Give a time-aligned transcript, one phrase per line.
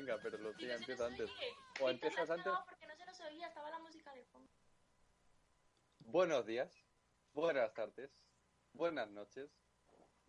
[0.00, 1.30] venga, pero Lucía Sí, empieza antes.
[1.30, 1.56] oye.
[1.80, 2.52] O empiezas no, antes.
[2.52, 4.50] No, porque no se oía, estaba la música de fondo.
[6.00, 6.74] Buenos días,
[7.32, 8.10] buenas tardes,
[8.72, 9.50] buenas noches.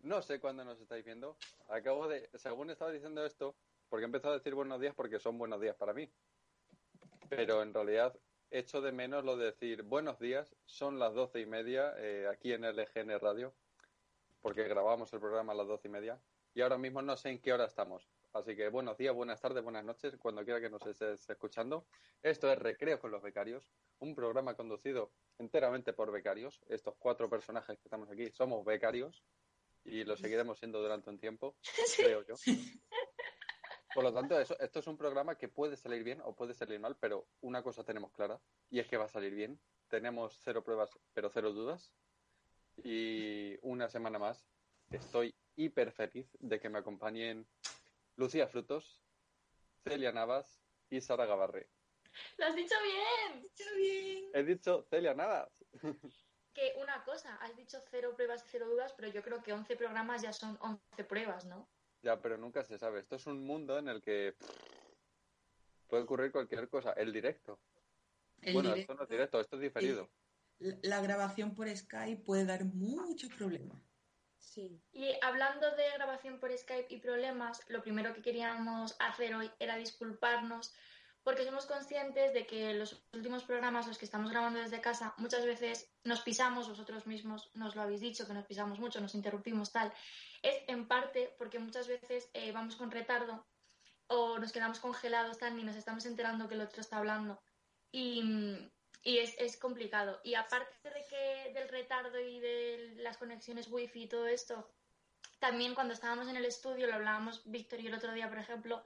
[0.00, 1.36] No sé cuándo nos estáis viendo.
[1.68, 3.56] Acabo de, según estaba diciendo esto,
[3.88, 6.12] porque he empezado a decir buenos días porque son buenos días para mí.
[7.28, 8.18] Pero en realidad
[8.50, 12.52] echo de menos lo de decir buenos días, son las doce y media eh, aquí
[12.52, 13.54] en LGN Radio,
[14.42, 16.20] porque grabamos el programa a las doce y media.
[16.54, 18.11] Y ahora mismo no sé en qué hora estamos.
[18.34, 21.86] Así que buenos días, buenas tardes, buenas noches, cuando quiera que nos estés escuchando.
[22.22, 26.62] Esto es Recreo con los Becarios, un programa conducido enteramente por becarios.
[26.66, 29.22] Estos cuatro personajes que estamos aquí somos becarios
[29.84, 31.56] y lo seguiremos siendo durante un tiempo,
[31.98, 32.34] creo yo.
[33.94, 36.80] Por lo tanto, eso, esto es un programa que puede salir bien o puede salir
[36.80, 39.60] mal, pero una cosa tenemos clara y es que va a salir bien.
[39.88, 41.92] Tenemos cero pruebas, pero cero dudas.
[42.82, 44.46] Y una semana más
[44.90, 47.46] estoy hiper feliz de que me acompañen
[48.16, 49.00] Lucía Frutos,
[49.84, 50.60] Celia Navas
[50.90, 51.68] y Sara Gavarre.
[52.36, 53.50] ¡Lo has dicho bien!
[54.34, 55.50] He dicho Celia Navas.
[56.54, 59.74] Que una cosa, has dicho cero pruebas y cero dudas, pero yo creo que 11
[59.74, 61.66] programas ya son 11 pruebas, ¿no?
[62.02, 63.00] Ya, pero nunca se sabe.
[63.00, 64.50] Esto es un mundo en el que pff,
[65.86, 66.92] puede ocurrir cualquier cosa.
[66.92, 67.58] El directo.
[68.42, 70.10] El bueno, directo, esto no es directo, esto es diferido.
[70.58, 73.91] la, la grabación por Skype puede dar muchos problemas.
[74.92, 79.76] Y hablando de grabación por Skype y problemas, lo primero que queríamos hacer hoy era
[79.76, 80.74] disculparnos
[81.22, 85.44] porque somos conscientes de que los últimos programas, los que estamos grabando desde casa, muchas
[85.44, 89.70] veces nos pisamos, vosotros mismos nos lo habéis dicho, que nos pisamos mucho, nos interrumpimos
[89.70, 89.92] tal.
[90.42, 93.46] Es en parte porque muchas veces eh, vamos con retardo
[94.08, 97.40] o nos quedamos congelados tal ni nos estamos enterando que el otro está hablando.
[97.92, 98.22] Y,
[99.02, 100.20] y es, es complicado.
[100.22, 104.70] Y aparte de que del retardo y de las conexiones wifi y todo esto,
[105.38, 108.82] también cuando estábamos en el estudio, lo hablábamos Víctor y el otro día, por ejemplo,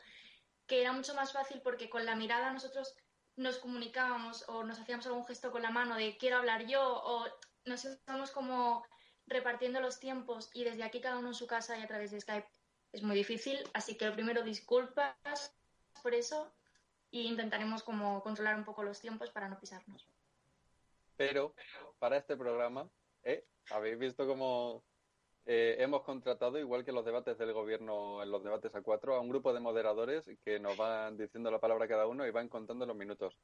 [0.66, 2.96] que era mucho más fácil porque con la mirada nosotros
[3.36, 7.26] nos comunicábamos o nos hacíamos algún gesto con la mano de quiero hablar yo o
[7.66, 8.86] nos íbamos como
[9.26, 12.20] repartiendo los tiempos y desde aquí cada uno en su casa y a través de
[12.20, 12.48] Skype
[12.92, 13.58] es muy difícil.
[13.74, 15.54] Así que lo primero, disculpas
[16.02, 16.54] por eso
[17.16, 20.06] y intentaremos como controlar un poco los tiempos para no pisarnos.
[21.16, 21.54] Pero
[21.98, 22.90] para este programa,
[23.22, 23.46] ¿eh?
[23.70, 24.84] habéis visto cómo
[25.46, 29.20] eh, hemos contratado, igual que los debates del gobierno en los debates a cuatro, a
[29.20, 32.84] un grupo de moderadores que nos van diciendo la palabra cada uno y van contando
[32.84, 33.38] los minutos.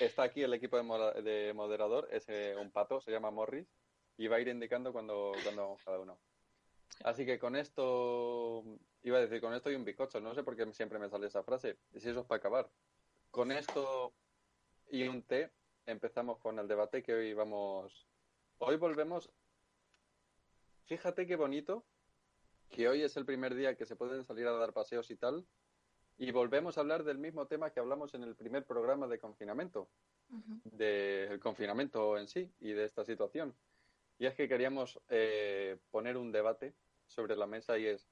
[0.00, 3.68] Está aquí el equipo de, moderador, es eh, un pato, se llama Morris,
[4.16, 6.18] y va a ir indicando cuando, cuando vamos cada uno.
[7.04, 8.64] Así que con esto,
[9.02, 11.28] iba a decir, con esto y un bizcocho, no sé por qué siempre me sale
[11.28, 12.70] esa frase, si eso es para acabar.
[13.34, 14.14] Con esto
[14.92, 15.50] y un té,
[15.86, 18.06] empezamos con el debate que hoy vamos.
[18.58, 19.28] Hoy volvemos.
[20.84, 21.84] Fíjate qué bonito
[22.70, 25.44] que hoy es el primer día que se pueden salir a dar paseos y tal.
[26.16, 29.88] Y volvemos a hablar del mismo tema que hablamos en el primer programa de confinamiento,
[30.62, 33.52] del confinamiento en sí y de esta situación.
[34.16, 36.72] Y es que queríamos eh, poner un debate
[37.08, 38.06] sobre la mesa y es,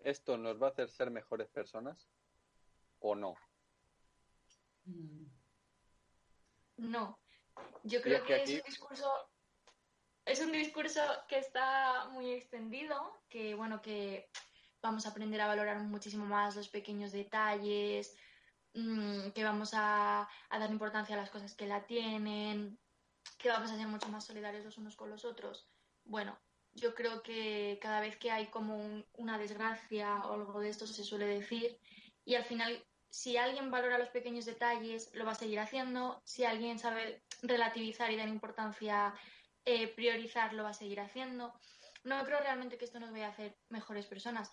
[0.00, 2.08] ¿esto nos va a hacer ser mejores personas
[2.98, 3.36] o no?
[4.84, 5.26] Mm.
[6.76, 7.18] No,
[7.84, 9.12] yo creo que que aquí- es un discurso
[10.26, 14.30] es un discurso que está muy extendido, que bueno, que
[14.80, 18.16] vamos a aprender a valorar muchísimo más los pequeños detalles,
[18.72, 22.78] mm, que vamos a, a dar importancia a las cosas que la tienen,
[23.38, 25.68] que vamos a ser mucho más solidarios los unos con los otros.
[26.04, 26.38] Bueno,
[26.72, 30.86] yo creo que cada vez que hay como un- una desgracia o algo de esto
[30.86, 31.78] se suele decir
[32.24, 32.82] y al final
[33.14, 38.10] si alguien valora los pequeños detalles lo va a seguir haciendo, si alguien sabe relativizar
[38.10, 39.14] y dar importancia,
[39.64, 41.54] eh, priorizar lo va a seguir haciendo.
[42.02, 44.50] No creo realmente que esto nos vaya a hacer mejores personas.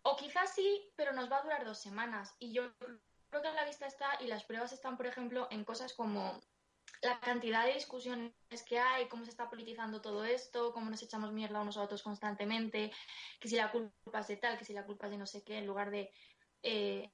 [0.00, 2.34] O quizás sí, pero nos va a durar dos semanas.
[2.38, 2.72] Y yo
[3.28, 6.40] creo que la vista está, y las pruebas están, por ejemplo, en cosas como
[7.02, 8.32] la cantidad de discusiones
[8.66, 12.02] que hay, cómo se está politizando todo esto, cómo nos echamos mierda unos a otros
[12.02, 12.90] constantemente,
[13.38, 15.44] que si la culpa es de tal, que si la culpa es de no sé
[15.44, 16.10] qué, en lugar de,
[16.62, 17.12] eh,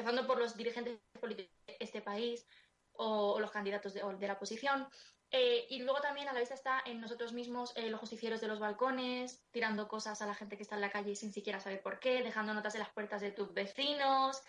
[0.00, 2.46] empezando por los dirigentes políticos de este país
[2.92, 4.88] o, o los candidatos de, o de la oposición.
[5.32, 8.48] Eh, y luego también a la vista está en nosotros mismos eh, los justicieros de
[8.48, 11.82] los balcones, tirando cosas a la gente que está en la calle sin siquiera saber
[11.82, 14.42] por qué, dejando notas en las puertas de tus vecinos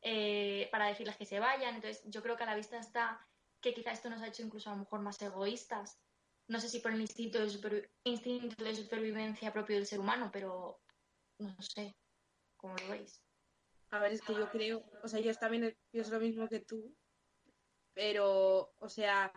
[0.00, 1.74] eh, para decirles que se vayan.
[1.74, 3.26] Entonces, yo creo que a la vista está
[3.60, 5.98] que quizá esto nos ha hecho incluso a lo mejor más egoístas.
[6.46, 10.80] No sé si por el instinto de, instinto de supervivencia propio del ser humano, pero
[11.38, 11.96] no sé
[12.56, 13.20] cómo lo veis.
[13.90, 16.94] A ver, es que yo creo, o sea, yo también pienso lo mismo que tú,
[17.94, 19.32] pero, o sea,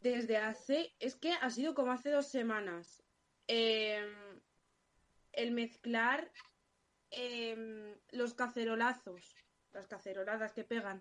[0.00, 3.02] desde hace, es que ha sido como hace dos semanas,
[3.46, 4.06] eh,
[5.32, 6.30] el mezclar
[7.10, 9.34] em, los cacerolazos,
[9.72, 11.00] las caceroladas que pegan,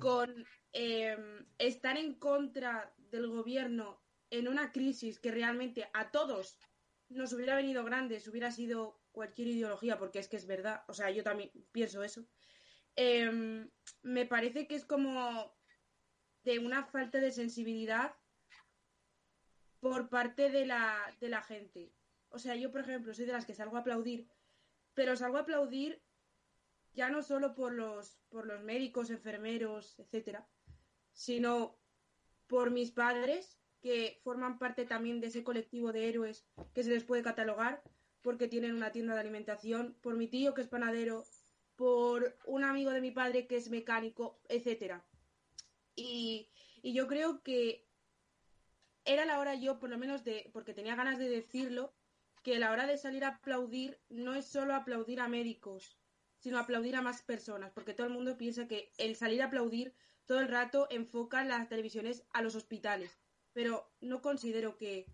[0.00, 4.00] con em, estar en contra del gobierno
[4.30, 6.58] en una crisis que realmente a todos
[7.08, 11.10] nos hubiera venido grande hubiera sido cualquier ideología, porque es que es verdad, o sea,
[11.10, 12.26] yo también pienso eso,
[12.96, 13.70] em,
[14.02, 15.56] me parece que es como
[16.44, 18.14] de una falta de sensibilidad
[19.80, 21.92] por parte de la, de la gente.
[22.30, 24.28] O sea, yo, por ejemplo, soy de las que salgo a aplaudir,
[24.94, 26.02] pero salgo a aplaudir
[26.92, 30.48] ya no solo por los, por los médicos, enfermeros, etcétera,
[31.12, 31.78] sino
[32.48, 37.04] por mis padres, que forman parte también de ese colectivo de héroes que se les
[37.04, 37.82] puede catalogar
[38.22, 41.24] porque tienen una tienda de alimentación, por mi tío que es panadero,
[41.76, 45.04] por un amigo de mi padre que es mecánico, etcétera.
[45.94, 46.50] Y,
[46.82, 47.86] yo creo que
[49.04, 51.92] era la hora yo, por lo menos de, porque tenía ganas de decirlo,
[52.42, 55.98] que la hora de salir a aplaudir no es solo aplaudir a médicos,
[56.38, 59.94] sino aplaudir a más personas, porque todo el mundo piensa que el salir a aplaudir
[60.26, 63.18] todo el rato enfoca las televisiones a los hospitales,
[63.52, 65.06] pero no considero que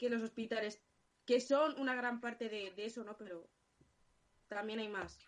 [0.00, 0.80] los hospitales,
[1.28, 3.14] que son una gran parte de, de eso, ¿no?
[3.18, 3.46] Pero
[4.48, 5.18] también hay más.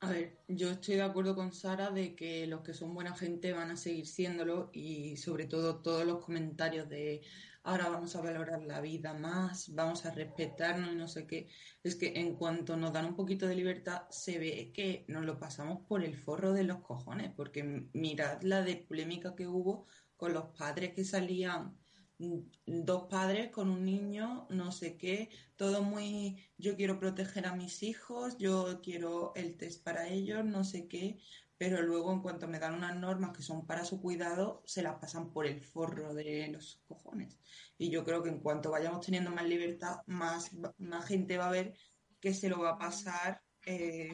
[0.00, 3.52] A ver, yo estoy de acuerdo con Sara de que los que son buena gente
[3.52, 7.22] van a seguir siéndolo y sobre todo todos los comentarios de
[7.62, 11.48] ahora vamos a valorar la vida más, vamos a respetarnos y no sé qué.
[11.84, 15.38] Es que en cuanto nos dan un poquito de libertad se ve que nos lo
[15.38, 17.62] pasamos por el forro de los cojones, porque
[17.92, 19.86] mirad la de polémica que hubo
[20.16, 21.78] con los padres que salían
[22.18, 27.82] dos padres con un niño, no sé qué, todo muy, yo quiero proteger a mis
[27.82, 31.18] hijos, yo quiero el test para ellos, no sé qué,
[31.58, 34.96] pero luego en cuanto me dan unas normas que son para su cuidado, se las
[34.96, 37.38] pasan por el forro de los cojones.
[37.78, 41.52] Y yo creo que en cuanto vayamos teniendo más libertad, más, más gente va a
[41.52, 41.74] ver
[42.20, 44.12] que se lo va a pasar eh,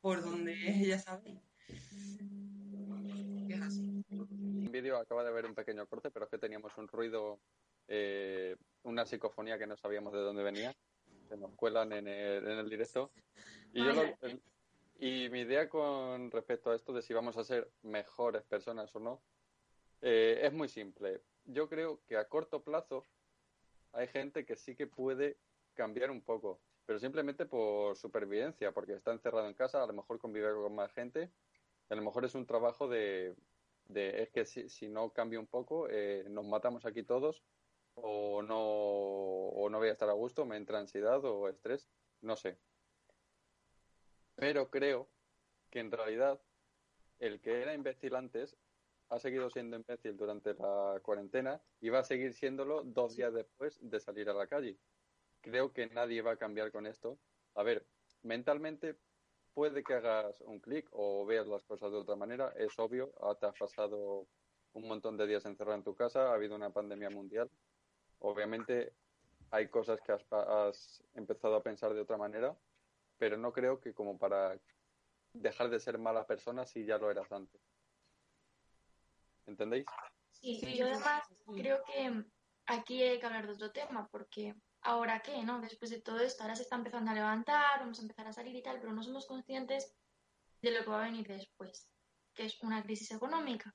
[0.00, 1.42] por donde ella sabe.
[3.48, 3.89] Es así
[4.70, 7.38] vídeo acaba de haber un pequeño corte, pero es que teníamos un ruido,
[7.88, 10.74] eh, una psicofonía que no sabíamos de dónde venía.
[11.28, 13.10] Se nos cuelan en el, en el directo.
[13.72, 14.42] Y, yo lo- el-
[14.98, 19.00] y mi idea con respecto a esto de si vamos a ser mejores personas o
[19.00, 19.22] no,
[20.02, 21.20] eh, es muy simple.
[21.44, 23.06] Yo creo que a corto plazo
[23.92, 25.36] hay gente que sí que puede
[25.74, 30.18] cambiar un poco, pero simplemente por supervivencia, porque está encerrado en casa, a lo mejor
[30.18, 31.30] convive con más gente,
[31.88, 33.34] a lo mejor es un trabajo de,
[33.92, 37.42] de es que si, si no cambio un poco, eh, nos matamos aquí todos,
[37.94, 41.88] o no, o no voy a estar a gusto, me entra ansiedad o estrés,
[42.20, 42.58] no sé.
[44.36, 45.08] Pero creo
[45.70, 46.40] que en realidad
[47.18, 48.56] el que era imbécil antes
[49.10, 53.78] ha seguido siendo imbécil durante la cuarentena y va a seguir siéndolo dos días después
[53.82, 54.78] de salir a la calle.
[55.40, 57.18] Creo que nadie va a cambiar con esto.
[57.54, 57.86] A ver,
[58.22, 58.96] mentalmente
[59.54, 63.34] puede que hagas un clic o veas las cosas de otra manera, es obvio, ah,
[63.38, 64.26] te has pasado
[64.72, 67.50] un montón de días encerrado en tu casa, ha habido una pandemia mundial.
[68.20, 68.92] Obviamente
[69.50, 72.56] hay cosas que has, has empezado a pensar de otra manera,
[73.18, 74.58] pero no creo que como para
[75.32, 77.60] dejar de ser mala persona si ya lo eras antes.
[79.46, 79.86] ¿Entendéis?
[80.30, 81.22] Sí, Sí, yo además
[81.54, 82.24] creo que
[82.66, 85.60] aquí hay que hablar de otro tema, porque ahora qué, ¿no?
[85.60, 88.54] Después de todo esto, ahora se está empezando a levantar, vamos a empezar a salir
[88.56, 89.94] y tal, pero no somos conscientes
[90.62, 91.88] de lo que va a venir después,
[92.34, 93.74] que es una crisis económica,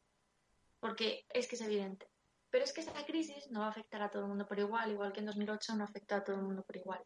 [0.80, 2.08] porque es que es evidente.
[2.50, 4.92] Pero es que esta crisis no va a afectar a todo el mundo por igual,
[4.92, 7.04] igual que en 2008 no afectó a todo el mundo por igual.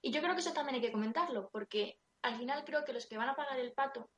[0.00, 3.06] Y yo creo que eso también hay que comentarlo, porque al final creo que los
[3.06, 4.10] que van a pagar el pato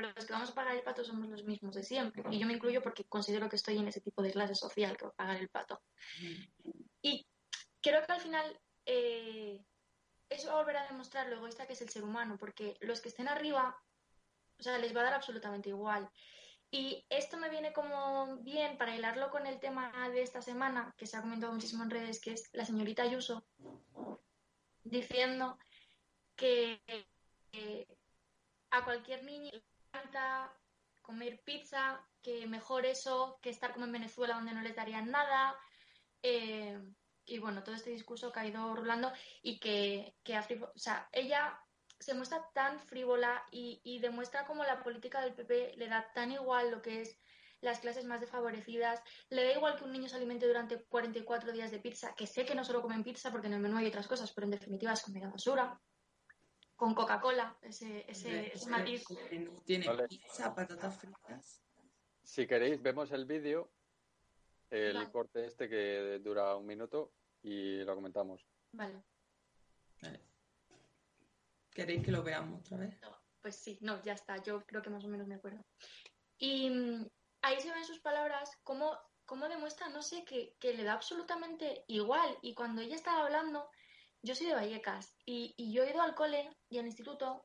[0.00, 2.22] los que vamos a pagar el pato somos los mismos de siempre.
[2.30, 5.04] Y yo me incluyo porque considero que estoy en ese tipo de clase social que
[5.04, 5.80] va a pagar el pato.
[7.02, 7.26] Y
[7.82, 9.64] creo que al final eh,
[10.28, 13.00] eso va a volver a demostrar lo egoísta que es el ser humano, porque los
[13.00, 13.80] que estén arriba,
[14.58, 16.08] o sea, les va a dar absolutamente igual.
[16.70, 21.06] Y esto me viene como bien para hilarlo con el tema de esta semana, que
[21.06, 23.46] se ha comentado muchísimo en redes, que es la señorita Ayuso
[24.84, 25.58] diciendo
[26.36, 26.80] que
[28.70, 30.52] a cualquier niño le encanta
[31.02, 35.58] comer pizza, que mejor eso que estar como en Venezuela donde no les darían nada.
[36.22, 36.78] eh,
[37.28, 41.58] y bueno, todo este discurso que ha ido rulando y que, que o sea, ella
[41.98, 46.32] se muestra tan frívola y, y demuestra como la política del PP le da tan
[46.32, 47.18] igual lo que es
[47.60, 51.70] las clases más desfavorecidas, le da igual que un niño se alimente durante 44 días
[51.70, 54.06] de pizza, que sé que no solo comen pizza porque en el menú hay otras
[54.06, 55.80] cosas, pero en definitiva es comida basura,
[56.76, 59.04] con Coca-Cola, ese, ese, ese matiz.
[59.64, 60.06] Tiene Vale.
[60.06, 61.64] pizza, patatas fritas.
[62.22, 63.72] Si queréis, vemos el vídeo,
[64.70, 65.10] el Vale.
[65.10, 68.46] corte este que dura un minuto y lo comentamos.
[68.72, 69.02] Vale.
[70.02, 70.20] Vale.
[71.70, 72.98] ¿Queréis que lo veamos otra vez?
[73.40, 75.64] Pues sí, no, ya está, yo creo que más o menos me acuerdo.
[76.38, 77.06] Y mm,
[77.42, 81.84] ahí se ven sus palabras, cómo, cómo demuestra, no sé, que, que le da absolutamente
[81.86, 82.36] igual.
[82.42, 83.68] Y cuando ella estaba hablando,
[84.22, 87.44] yo soy de Vallecas y, y yo he ido al cole y al instituto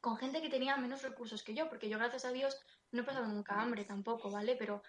[0.00, 2.60] con gente que tenía menos recursos que yo, porque yo, gracias a Dios,
[2.92, 4.54] no he pasado nunca hambre tampoco, ¿vale?
[4.54, 4.82] Pero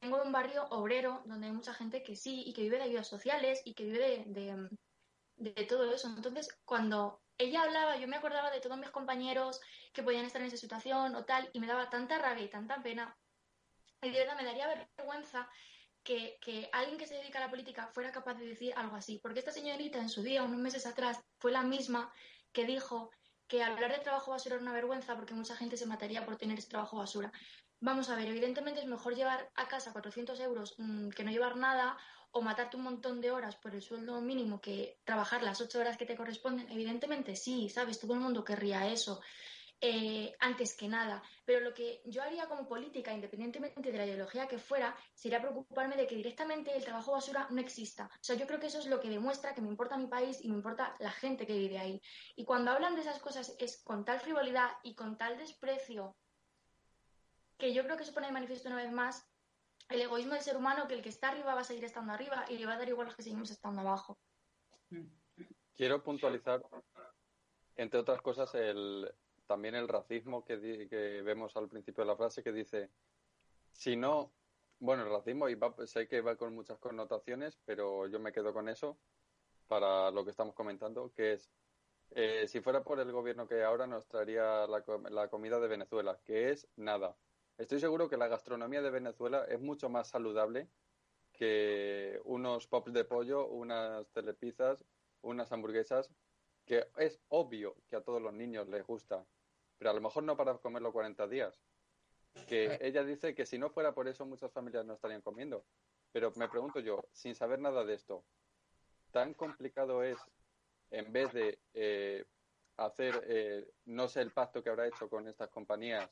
[0.00, 2.84] vengo de un barrio obrero donde hay mucha gente que sí y que vive de
[2.84, 4.68] ayudas sociales y que vive de,
[5.36, 6.08] de, todo eso.
[6.08, 9.60] Entonces, cuando ella hablaba, yo me acordaba de todos mis compañeros
[9.92, 12.82] que podían estar en esa situación o tal, y me daba tanta rabia y tanta
[12.82, 13.16] pena.
[14.02, 15.48] Y de verdad me daría vergüenza
[16.02, 19.18] que, que, alguien que se dedica a la política fuera capaz de decir algo así.
[19.22, 22.10] Porque esta señorita en su día, unos meses atrás, fue la misma
[22.52, 23.10] que dijo
[23.46, 26.58] que hablar de trabajo basura era una vergüenza porque mucha gente se mataría por tener
[26.58, 27.32] ese trabajo basura.
[27.82, 31.56] Vamos a ver, evidentemente es mejor llevar a casa 400 euros mmm, que no llevar
[31.56, 31.96] nada
[32.30, 35.96] o matarte un montón de horas por el sueldo mínimo que trabajar las ocho horas
[35.96, 36.70] que te corresponden.
[36.70, 37.98] Evidentemente sí, ¿sabes?
[37.98, 39.22] Todo el mundo querría eso.
[39.80, 41.22] Eh, antes que nada.
[41.46, 45.96] Pero lo que yo haría como política, independientemente de la ideología que fuera, sería preocuparme
[45.96, 48.10] de que directamente el trabajo basura no exista.
[48.12, 50.44] O sea, yo creo que eso es lo que demuestra que me importa mi país
[50.44, 52.02] y me importa la gente que vive ahí.
[52.36, 56.18] Y cuando hablan de esas cosas es con tal frivolidad y con tal desprecio
[57.60, 59.30] que yo creo que se pone de manifiesto una vez más
[59.88, 62.44] el egoísmo del ser humano, que el que está arriba va a seguir estando arriba
[62.48, 64.18] y le va a dar igual los que seguimos estando abajo.
[65.74, 66.62] Quiero puntualizar,
[67.76, 69.12] entre otras cosas, el,
[69.46, 70.56] también el racismo que,
[71.24, 72.90] vemos al principio de la frase que dice,
[73.72, 74.32] si no,
[74.78, 78.52] bueno, el racismo y va, sé que va con muchas connotaciones, pero yo me quedo
[78.52, 78.98] con eso
[79.66, 81.50] para lo que estamos comentando, que es,
[82.10, 86.50] eh, si fuera por el gobierno que ahora nos traería la comida de Venezuela, que
[86.50, 87.16] es nada.
[87.60, 90.68] Estoy seguro que la gastronomía de Venezuela es mucho más saludable
[91.32, 94.84] que unos pops de pollo, unas telepizas,
[95.22, 96.10] unas hamburguesas,
[96.64, 99.24] que es obvio que a todos los niños les gusta
[99.80, 101.58] pero a lo mejor no para comerlo 40 días.
[102.46, 105.64] Que ella dice que si no fuera por eso muchas familias no estarían comiendo.
[106.12, 108.22] Pero me pregunto yo, sin saber nada de esto,
[109.10, 110.18] ¿tan complicado es,
[110.90, 112.26] en vez de eh,
[112.76, 116.10] hacer, eh, no sé el pacto que habrá hecho con estas compañías,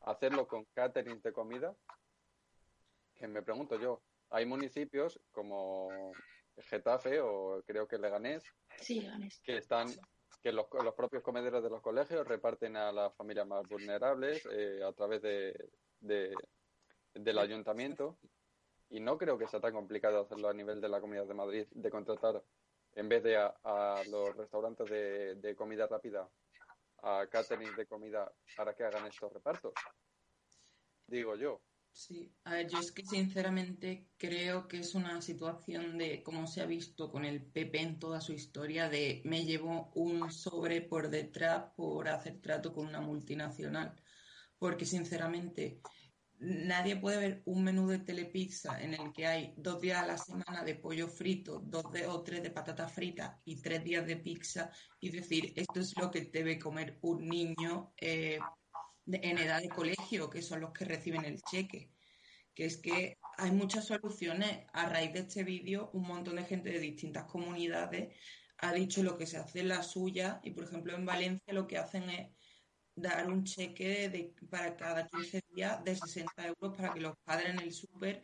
[0.00, 1.74] hacerlo con catering de comida?
[3.14, 6.12] Que me pregunto yo, hay municipios como
[6.56, 8.44] Getafe o creo que Leganés
[8.80, 9.40] Sí, Leganés.
[9.42, 9.88] que están
[10.42, 14.80] que los, los, propios comederos de los colegios reparten a las familias más vulnerables eh,
[14.82, 15.68] a través de,
[16.00, 16.34] de,
[17.14, 18.18] del ayuntamiento
[18.88, 21.66] y no creo que sea tan complicado hacerlo a nivel de la Comunidad de Madrid
[21.70, 22.42] de contratar
[22.94, 26.28] en vez de a, a los restaurantes de, de, comida rápida
[27.02, 29.72] a catering de comida para que hagan estos repartos
[31.06, 31.60] digo yo
[31.92, 36.60] Sí, a ver, yo es que sinceramente creo que es una situación de, como se
[36.60, 41.10] ha visto con el PP en toda su historia, de me llevo un sobre por
[41.10, 44.00] detrás por hacer trato con una multinacional.
[44.58, 45.80] Porque sinceramente
[46.40, 50.18] nadie puede ver un menú de telepizza en el que hay dos días a la
[50.18, 54.70] semana de pollo frito, dos o tres de patatas fritas y tres días de pizza
[55.00, 57.92] y decir, esto es lo que debe comer un niño.
[58.00, 58.38] Eh,
[59.06, 61.90] en edad de colegio, que son los que reciben el cheque.
[62.54, 64.66] Que es que hay muchas soluciones.
[64.72, 68.14] A raíz de este vídeo, un montón de gente de distintas comunidades
[68.58, 71.66] ha dicho lo que se hace en la suya y, por ejemplo, en Valencia lo
[71.66, 72.28] que hacen es
[73.00, 77.50] dar un cheque de, para cada 15 días de 60 euros para que los padres
[77.50, 78.22] en el súper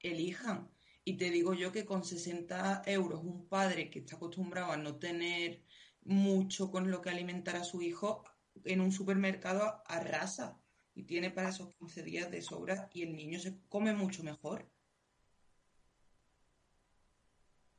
[0.00, 0.70] elijan.
[1.04, 4.96] Y te digo yo que con 60 euros un padre que está acostumbrado a no
[4.96, 5.62] tener
[6.02, 8.24] mucho con lo que alimentar a su hijo
[8.64, 10.60] en un supermercado arrasa
[10.94, 14.68] y tiene para esos 15 días de sobra y el niño se come mucho mejor.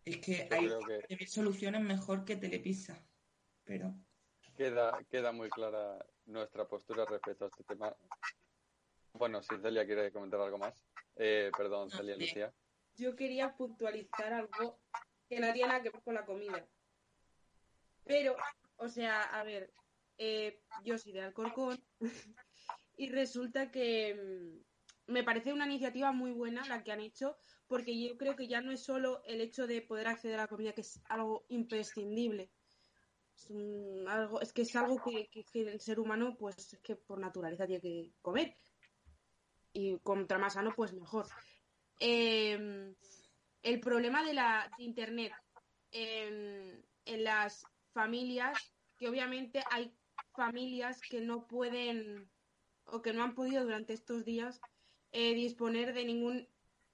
[0.05, 0.79] Es que Yo
[1.09, 3.03] hay que soluciones mejor que Telepizza,
[3.63, 3.93] pero
[4.59, 7.95] queda, queda muy clara nuestra postura respecto a este tema.
[9.13, 10.75] Bueno, si Celia quiere comentar algo más.
[11.15, 12.17] Eh, perdón, Celia.
[12.17, 12.53] Lucía.
[12.97, 14.77] Yo quería puntualizar algo
[15.29, 16.67] que no tiene nada que ver con la comida.
[18.03, 18.35] Pero,
[18.75, 19.71] o sea, a ver,
[20.17, 21.81] eh, yo soy de Alcorcón
[22.97, 24.13] y resulta que
[25.07, 27.37] mm, me parece una iniciativa muy buena la que han hecho
[27.67, 30.47] porque yo creo que ya no es solo el hecho de poder acceder a la
[30.47, 32.51] comida que es algo imprescindible
[33.39, 36.95] es, un, algo, es que es algo que, que, el ser humano pues es que
[36.95, 38.55] por naturaleza tiene que comer.
[39.73, 41.27] Y contra más sano pues mejor.
[41.99, 42.93] Eh,
[43.61, 45.33] el problema de la de internet
[45.91, 48.57] en, en las familias
[48.97, 49.93] que obviamente hay
[50.35, 52.29] familias que no pueden
[52.85, 54.59] o que no han podido durante estos días
[55.11, 56.47] eh, disponer de ningún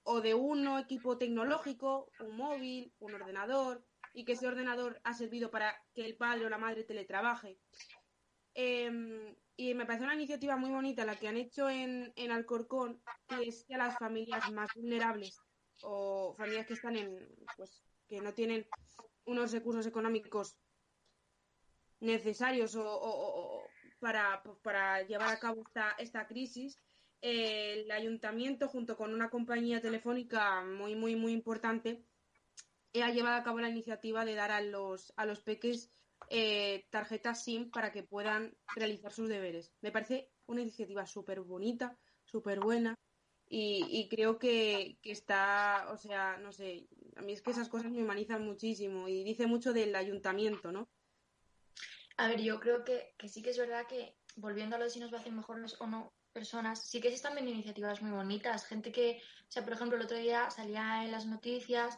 [0.04, 3.84] o de un equipo tecnológico, un móvil, un ordenador,
[4.16, 7.60] y que ese ordenador ha servido para que el padre o la madre teletrabaje.
[8.54, 13.02] Em, y me parece una iniciativa muy bonita la que han hecho en, en Alcorcón,
[13.28, 15.38] que es que a las familias más vulnerables
[15.82, 18.66] o familias que están en, pues, que no tienen
[19.26, 20.56] unos recursos económicos
[22.00, 23.68] necesarios o,
[24.00, 26.80] para, para, llevar a cabo esta, esta crisis,
[27.20, 32.06] el ayuntamiento, junto con una compañía telefónica muy, muy, muy importante,
[33.04, 35.92] ha llevado a cabo la iniciativa de dar a los, a los peques
[36.30, 39.74] eh, tarjetas SIM para que puedan realizar sus deberes.
[39.82, 42.96] Me parece una iniciativa súper bonita, súper buena
[43.48, 47.92] y, creo que, que, está, o sea, no sé, a mí es que esas cosas
[47.92, 50.90] me humanizan muchísimo y dice mucho del ayuntamiento, ¿no?
[52.18, 54.90] A ver, yo creo que, que sí que es verdad que, volviendo a lo de
[54.90, 58.66] si nos va a hacer mejores o no personas, sí que viendo iniciativas muy bonitas.
[58.66, 61.98] Gente que, o sea, por ejemplo, el otro día salía en las noticias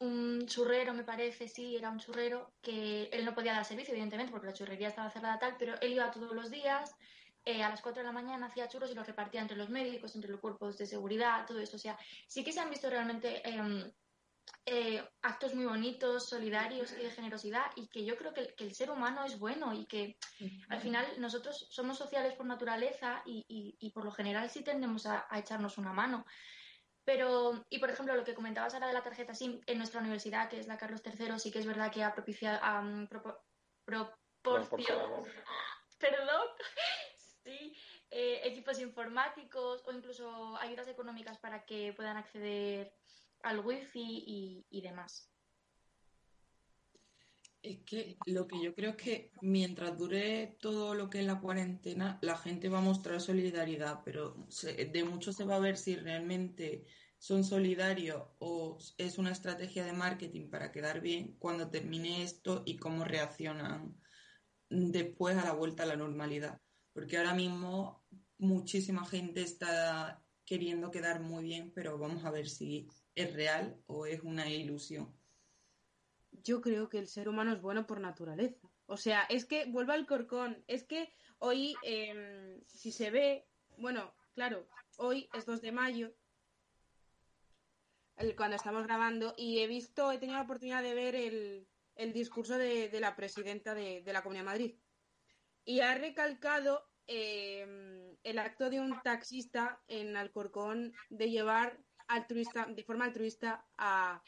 [0.00, 4.32] un churrero, me parece, sí, era un churrero, que él no podía dar servicio, evidentemente,
[4.32, 6.96] porque la churrería estaba cerrada tal, pero él iba todos los días,
[7.44, 10.14] eh, a las 4 de la mañana hacía churros y los repartía entre los médicos,
[10.14, 11.76] entre los cuerpos de seguridad, todo eso.
[11.76, 13.90] O sea, sí que se han visto realmente em,
[14.66, 18.90] eh, actos muy bonitos, solidarios y de generosidad y que yo creo que, el ser
[18.90, 20.18] humano es bueno y que
[20.68, 25.78] al final nosotros somos sociales por naturaleza y, por lo general sí tendemos a, echarnos
[25.78, 26.26] una mano.
[27.10, 30.48] Pero, y por ejemplo, lo que comentabas ahora de la tarjeta SIM en nuestra universidad,
[30.48, 34.44] que es la Carlos III, sí que es verdad que ha propiciado, um, proporcionado,
[35.98, 36.46] perdón,
[37.44, 37.76] sí,
[38.12, 42.94] eh, equipos informáticos o incluso ayudas económicas para que puedan acceder
[43.42, 45.28] al wifi y, demás.
[47.62, 51.40] Es que lo que yo creo es que mientras dure todo lo que es la
[51.40, 55.94] cuarentena, la gente va a mostrar solidaridad, pero de mucho se va a ver si
[55.96, 56.86] realmente
[57.18, 62.78] son solidarios o es una estrategia de marketing para quedar bien cuando termine esto y
[62.78, 63.94] cómo reaccionan
[64.70, 66.62] después a la vuelta a la normalidad.
[66.94, 68.06] Porque ahora mismo
[68.38, 74.06] muchísima gente está queriendo quedar muy bien, pero vamos a ver si es real o
[74.06, 75.19] es una ilusión.
[76.42, 78.68] Yo creo que el ser humano es bueno por naturaleza.
[78.86, 80.64] O sea, es que vuelvo al corcón.
[80.66, 86.12] Es que hoy, em, si se ve, bueno, claro, hoy es 2 de mayo,
[88.36, 91.66] cuando estamos grabando, y he visto, he tenido la oportunidad de ver el,
[92.12, 94.74] discurso de, la presidenta de, la Comunidad de Madrid.
[95.64, 102.84] Y ha recalcado em, el acto de un taxista en Alcorcón de llevar altruista, de
[102.84, 104.22] forma altruista a,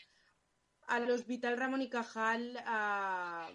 [0.87, 3.51] al Hospital Ramón y Cajal, a,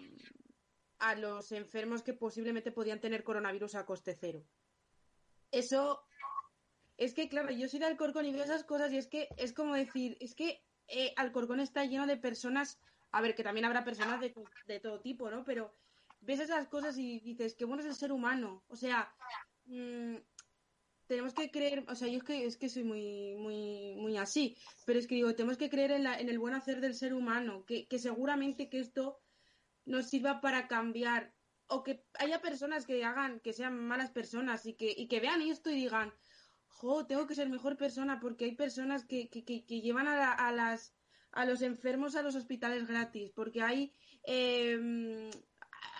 [0.98, 4.44] a los enfermos que posiblemente podían tener coronavirus a coste cero.
[5.50, 6.04] Eso
[6.96, 9.52] es que, claro, yo soy de Alcorcón y veo esas cosas y es que es
[9.52, 12.80] como decir, es que eh, Alcorcón está lleno de personas,
[13.12, 14.34] a ver, que también habrá personas de,
[14.66, 15.44] de, todo tipo, ¿no?
[15.44, 15.72] Pero
[16.20, 18.64] ves esas cosas y dices, qué bueno es el ser humano.
[18.68, 19.14] O sea,
[19.66, 20.16] mmm,
[21.08, 24.56] tenemos que creer, o sea, yo es que, es que soy muy, muy, muy así,
[24.84, 27.14] pero es que digo, tenemos que creer en, la, en el buen hacer del ser
[27.14, 29.18] humano, que, que seguramente que esto
[29.86, 31.34] nos sirva para cambiar,
[31.66, 35.40] o que haya personas que hagan, que sean malas personas y que, y que vean
[35.40, 36.12] esto y digan,
[36.66, 40.52] jo, tengo que ser mejor persona, porque hay personas que, que, que, llevan a, a,
[40.52, 40.94] las,
[41.32, 43.94] a los enfermos a los hospitales gratis, porque hay,
[44.24, 45.30] em,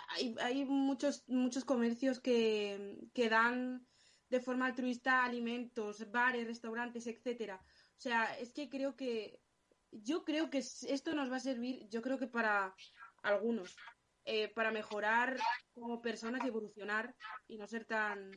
[0.09, 3.87] hay, hay muchos, muchos comercios que, que dan
[4.29, 7.59] de forma altruista alimentos, bares, restaurantes, etcétera.
[7.97, 9.41] O sea, es que creo que
[9.91, 12.75] yo creo que esto nos va a servir, yo creo que para
[13.23, 13.75] algunos,
[14.25, 15.37] eh, para mejorar
[15.73, 17.15] como personas y evolucionar
[17.47, 18.31] y no ser tan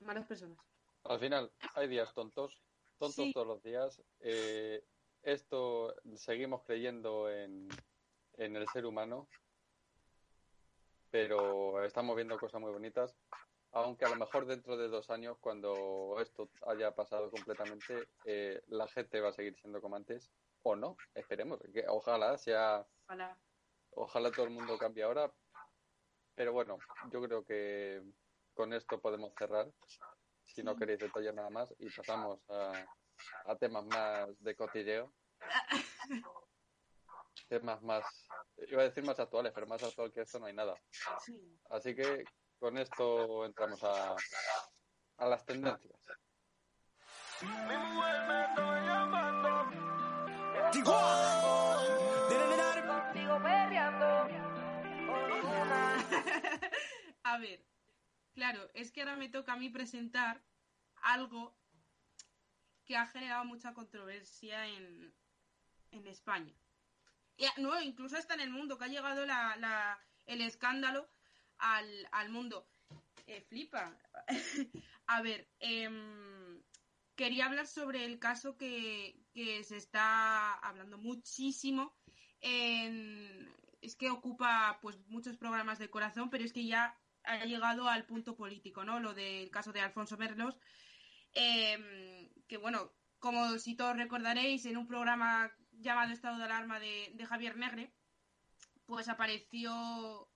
[0.00, 0.58] malas personas.
[1.04, 2.62] Al final, hay días tontos,
[2.98, 4.00] tontos todos los días.
[4.20, 4.84] Eh,
[5.22, 7.68] esto seguimos creyendo en,
[8.34, 9.28] en el ser humano,
[11.10, 13.16] pero estamos viendo cosas muy bonitas
[13.72, 18.88] aunque a lo mejor dentro de dos años, cuando esto haya pasado completamente, eh, la
[18.88, 20.30] gente va a seguir siendo como antes,
[20.62, 22.86] o no, esperemos, que ojalá sea,
[23.90, 24.30] ojalá.
[24.32, 25.32] todo el mundo cambie ahora,
[26.34, 26.78] pero bueno,
[27.12, 28.02] yo creo que
[28.54, 29.70] con esto podemos cerrar,
[30.44, 32.72] si no queréis detallar nada más, y pasamos a,
[33.44, 35.12] a temas más de cotilleo.
[37.48, 38.04] temas más,
[38.68, 40.74] iba a decir más actuales, pero más actual que esto no hay nada.
[41.68, 42.24] Así que
[42.60, 44.14] con esto entramos a,
[45.16, 45.98] a las tendencias.
[57.22, 57.64] A ver,
[58.34, 60.42] claro, es que ahora me toca a mí presentar
[61.02, 61.56] algo
[62.84, 65.14] que ha generado mucha controversia en,
[65.92, 66.54] en España.
[67.56, 69.24] no, incluso está en el mundo, que ha llegado
[70.26, 71.08] el escándalo
[71.60, 72.66] al, mundo.
[73.26, 73.96] Eh, flipa.
[75.06, 76.62] a ver, em,
[77.14, 81.94] quería hablar sobre el caso que, que se está hablando muchísimo
[83.82, 88.06] es que ocupa pues muchos programas de corazón, pero es que ya ha llegado al
[88.06, 89.00] punto político, ¿no?
[89.00, 90.58] Lo del caso de Alfonso Merlos,
[91.32, 97.26] em, que bueno, como si todos recordaréis, en un programa llamado Estado de Alarma de,
[97.28, 97.92] Javier Negre,
[98.86, 100.28] pues apareció...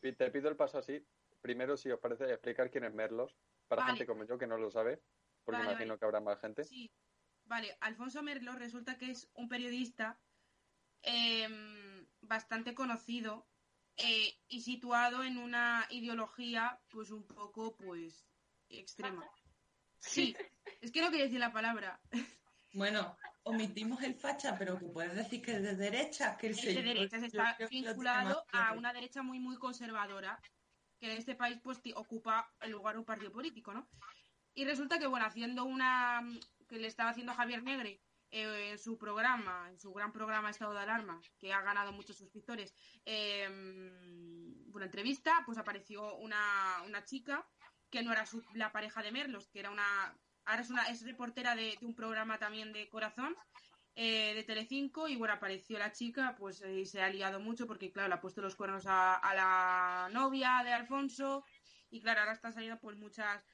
[0.00, 1.04] Te pido el paso así.
[1.40, 3.36] Primero, si os parece, explicar quién es Merlos,
[3.68, 5.02] para gente como yo que no lo sabe,
[5.44, 6.64] porque imagino que habrá más gente.
[6.64, 6.90] Sí,
[7.44, 7.76] vale.
[7.80, 10.18] Alfonso Merlos resulta que es un periodista
[11.06, 13.46] Em, bastante conocido
[13.98, 18.26] eh, y situado en una ideología pues un poco pues
[18.70, 19.28] extrema.
[19.98, 20.34] Sí,
[20.80, 22.00] es que no quería decir la palabra.
[22.72, 26.82] Bueno, omitimos el facha, pero que puedes decir que es de derecha, que el de
[26.82, 30.40] derecha está vinculado a una derecha muy muy conservadora,
[30.98, 33.88] que en este país pues ocupa el lugar de un partido político, ¿no?
[34.54, 36.22] Y resulta que bueno, haciendo una
[36.68, 40.72] que le estaba haciendo Javier Negre eh, en su programa, en su gran programa Estado
[40.72, 43.46] de Alarma, que ha ganado muchos suscriptores, eh,
[44.72, 47.46] una entrevista, pues apareció una, una chica
[47.90, 51.54] que no era la pareja de Merlos, que era una, ahora es una, es reportera
[51.54, 53.36] de, un programa también de Corazón,
[53.96, 57.92] eh, de Telecinco, y bueno, apareció la chica, pues y se ha liado mucho porque,
[57.92, 61.44] claro, le ha puesto los cuernos a, la novia de Alfonso,
[61.90, 63.44] y claro, ahora están saliendo pues muchas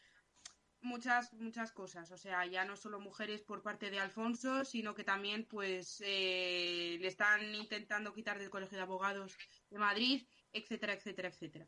[0.83, 2.11] muchas muchas cosas.
[2.11, 6.96] O sea ya no solo mujeres por parte de Alfonso sino que también pues eh,
[6.98, 9.37] le están intentando quitar del colegio de abogados
[9.68, 11.66] de Madrid etcétera etcétera etcétera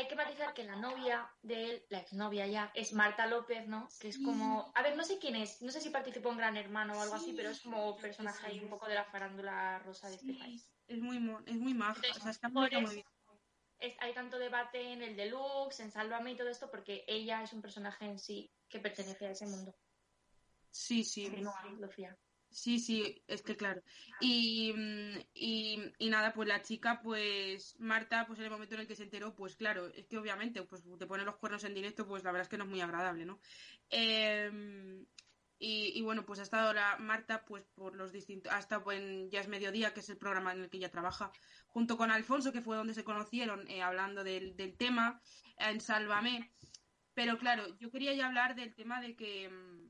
[0.00, 3.88] hay que matizar que la novia de él, la exnovia ya, es Marta López, ¿no?
[4.00, 4.72] Que es como.
[4.74, 7.14] A ver, no sé quién es, no sé si participó en Gran Hermano o algo
[7.14, 10.70] así, pero es como personaje ahí un poco de la farándula rosa de este país.
[10.88, 13.04] Es muy, es muy maja, o sea, está muy, bien.
[14.00, 17.62] hay tanto debate en el Deluxe, en Sálvame y todo esto, porque ella es un
[17.62, 19.76] personaje en sí que pertenece a ese mundo.
[20.70, 21.28] Sí, sí.
[21.28, 22.06] no, Sí,
[22.78, 23.82] sí, es que claro.
[24.20, 28.82] Y, mm, y, y, nada, pues la chica, pues Marta, pues en el momento en
[28.82, 31.74] el que se enteró, pues claro, es que obviamente, pues te pone los cuernos en
[31.74, 33.40] directo, pues la verdad es que no es muy agradable, ¿no?
[33.88, 35.06] Em,
[35.58, 39.40] y, y, bueno, pues ha estado la Marta, pues por los distintos, hasta en Ya
[39.40, 41.32] es Mediodía, que es el programa en el que ella trabaja,
[41.68, 45.20] junto con Alfonso, que fue donde se conocieron, eh, hablando del, del tema,
[45.58, 46.50] en Sálvame.
[47.14, 49.89] Pero claro, yo quería ya hablar del tema de que mm,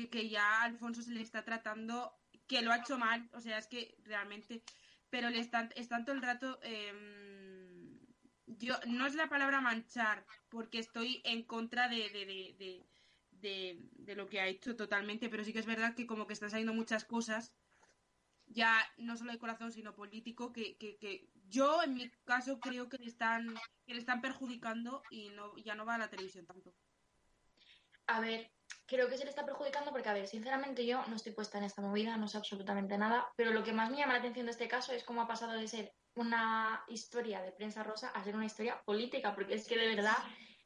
[0.00, 3.58] de que ya Alfonso se le está tratando, que lo ha hecho mal, o sea,
[3.58, 4.64] es que realmente,
[5.08, 8.00] pero le están, están todo el rato, em,
[8.46, 12.84] yo, no es la palabra manchar, porque estoy en contra de, de,
[13.30, 16.32] de, de, lo que ha hecho totalmente, pero sí que es verdad que como que
[16.32, 17.54] están saliendo muchas cosas,
[18.46, 22.88] ya no solo de corazón, sino político, que, que, que yo en mi caso creo
[22.88, 23.54] que le están,
[23.86, 26.74] que le están perjudicando y no, ya no va a la televisión tanto.
[28.06, 28.50] A ver,
[28.86, 31.64] creo que se le está perjudicando porque, a ver, sinceramente yo no estoy puesta en
[31.64, 34.52] esta movida, no sé absolutamente nada, pero lo que más me llama la atención de
[34.52, 38.36] este caso es cómo ha pasado de ser una historia de prensa rosa a ser
[38.36, 40.16] una historia política, porque es que de verdad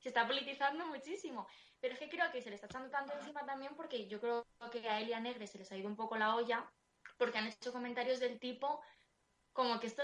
[0.00, 1.46] se está politizando muchísimo.
[1.80, 4.46] Pero es que creo que se le está echando tanto encima también porque yo creo
[4.72, 6.68] que a Elia Negre se les ha ido un poco la olla
[7.16, 8.80] porque han hecho comentarios del tipo
[9.52, 10.02] como que esto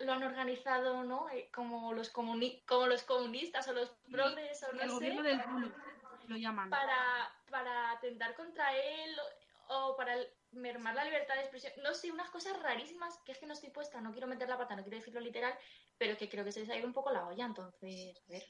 [0.00, 1.28] lo han, organizado, ¿no?
[1.28, 5.42] Eh, como los, como los comunistas o los progres o no el Gobierno del
[6.28, 6.70] lo llaman.
[6.70, 9.16] Para, para atentar contra él
[9.68, 10.16] o para
[10.52, 11.72] mermar la libertad de expresión.
[11.82, 14.58] No sé, unas cosas rarísimas que es que no estoy puesta, no quiero meter la
[14.58, 15.54] pata, no quiero decirlo literal,
[15.98, 18.44] pero que creo que se les ha ido un poco la olla, entonces, a ver.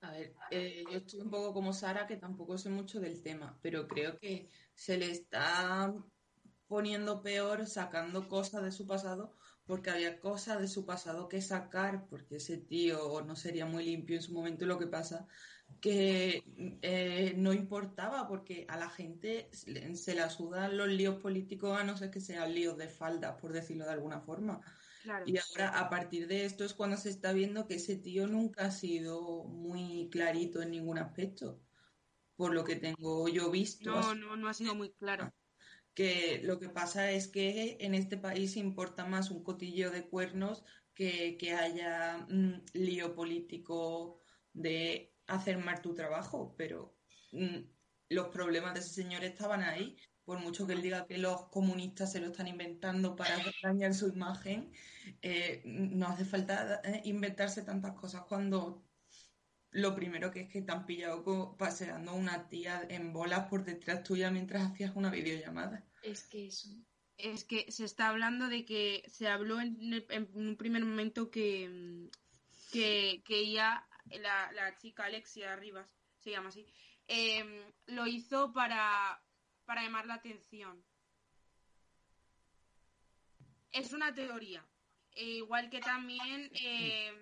[0.00, 3.58] A ver, eh, yo estoy un poco como Sara, que tampoco sé mucho del tema,
[3.62, 5.94] pero creo que se le está
[6.66, 9.34] poniendo peor sacando cosas de su pasado
[9.66, 14.16] porque había cosas de su pasado que sacar, porque ese tío no sería muy limpio
[14.16, 14.64] en su momento.
[14.64, 15.26] Y lo que pasa
[15.84, 16.42] que
[16.80, 21.94] eh, no importaba, porque a la gente se la sudan los líos políticos, a no
[21.94, 24.62] ser que sean líos de falda, por decirlo de alguna forma.
[25.26, 28.64] Y ahora, a partir de esto, es cuando se está viendo que ese tío nunca
[28.64, 31.60] ha sido muy clarito en ningún aspecto,
[32.34, 33.90] por lo que tengo yo visto.
[33.90, 35.34] No, no, no ha sido muy claro
[35.92, 40.64] que lo que pasa es que en este país importa más un cotillo de cuernos
[40.94, 44.18] que, que haya mm, lío político
[44.54, 46.96] de hacer mal tu trabajo, pero
[47.32, 47.58] mm,
[48.10, 52.12] los problemas de ese señor estaban ahí, por mucho que él diga que los comunistas
[52.12, 54.72] se lo están inventando para dañar su imagen,
[55.22, 58.84] eh, no hace falta eh, inventarse tantas cosas cuando
[59.74, 64.04] lo primero que es que te han pillado paseando una tía en bolas por detrás
[64.04, 65.84] tuya mientras hacías una videollamada.
[66.02, 66.68] Es que eso.
[67.16, 72.08] Es que se está hablando de que se habló en, un primer momento que,
[72.72, 75.88] que, ella, la, la chica Alexia Rivas,
[76.18, 76.66] se llama así,
[77.06, 79.22] em, lo hizo para,
[79.64, 80.84] para llamar la atención.
[83.72, 84.64] Es una teoría.
[85.12, 87.12] E igual que también, eh,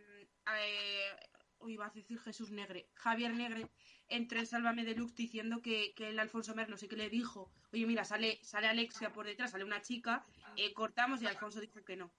[1.66, 3.70] iba a decir Jesús Negre, Javier Negre,
[4.08, 8.04] entre Sálvame Deluxe diciendo que, que el Alfonso Merlo sí que le dijo, oye, mira,
[8.04, 10.24] sale, sale Alexia por detrás, sale una chica,
[10.56, 12.12] eh, cortamos y Alfonso dijo que no.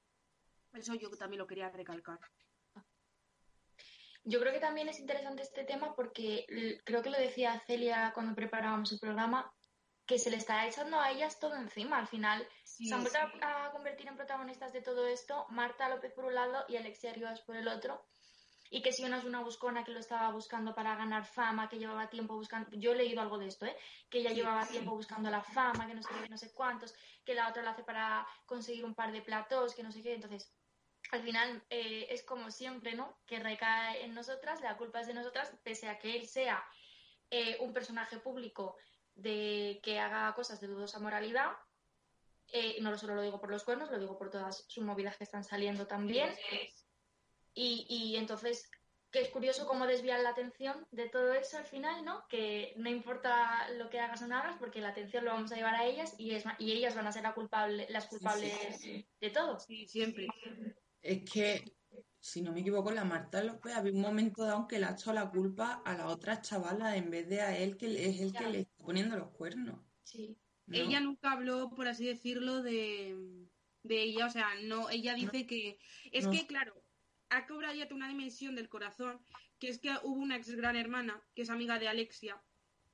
[0.73, 2.19] Eso yo también lo quería recalcar.
[4.25, 6.45] Yo creo que también es interesante este tema porque
[6.85, 9.51] creo que lo decía Celia cuando preparábamos el programa,
[10.05, 11.97] que se le está echando a ellas todo encima.
[11.97, 16.25] Al final se han vuelto a, convertir en protagonistas de todo esto, Marta López por
[16.25, 18.05] un lado y Alexia Rivas por el otro.
[18.69, 21.77] Y que si una es una buscona que lo estaba buscando para ganar fama, que
[21.77, 23.77] llevaba tiempo buscando, yo he leído algo de esto, ¿eh?
[24.09, 27.35] que ella llevaba tiempo buscando la fama, que no sé qué, no sé cuántos, que
[27.35, 30.15] la otra lo hace para conseguir un par de platos, que no sé qué.
[30.15, 30.51] Entonces,
[31.11, 33.17] al final eh, es como siempre, ¿no?
[33.25, 36.63] Que recae en nosotras, la culpa es de nosotras, pese a que él sea
[37.29, 38.77] eh, un personaje público
[39.15, 41.51] de que haga cosas de dudosa moralidad.
[42.51, 45.23] Eh, no solo lo digo por los cuernos, lo digo por todas sus movidas que
[45.23, 46.33] están saliendo también.
[47.53, 48.69] Y, y entonces,
[49.11, 52.27] que es curioso cómo desvían la atención de todo eso al final, ¿no?
[52.27, 55.55] Que no importa lo que hagas o no hagas, porque la atención lo vamos a
[55.55, 58.81] llevar a ellas y, es, y ellas van a ser la culpable, las culpables
[59.19, 59.59] de todo.
[59.59, 60.27] Sí, siempre.
[61.03, 61.63] Es que
[62.23, 65.11] si no me equivoco, la Marta López había un momento dado que le ha hecho
[65.11, 68.49] la culpa a la otra chavala en vez de a él, que es el que
[68.49, 69.81] le está poniendo los cuernos.
[70.03, 70.37] Sí.
[70.71, 73.13] Ella nunca habló, por así decirlo, de,
[73.83, 75.77] ella, o sea, no, ella dice que.
[76.13, 76.81] Es que, claro,
[77.29, 79.19] ha cobrado ya una dimensión del corazón,
[79.59, 82.41] que es que hubo una ex gran hermana, que es amiga de Alexia,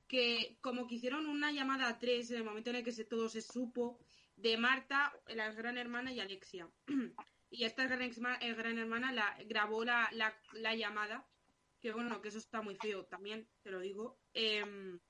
[0.08, 3.04] que como que hicieron una llamada a tres en el momento en el que se,
[3.04, 4.00] todo se supo,
[4.34, 6.68] de Marta, la gran hermana y Alexia.
[7.50, 10.08] Y esta gran, eh, gran hermana la, grabó la,
[10.52, 11.26] la, llamada,
[11.80, 14.20] que bueno, que eso está muy feo también, te lo digo.
[14.34, 15.00] Em,